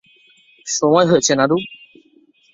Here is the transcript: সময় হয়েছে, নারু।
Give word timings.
সময় 0.67 1.05
হয়েছে, 1.05 1.31
নারু। 1.35 1.57